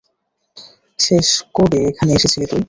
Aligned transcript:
শেষ 0.99 1.27
কবে 1.55 1.79
এখানে 1.89 2.11
এসেছিলি 2.13 2.45
তুই? 2.47 2.59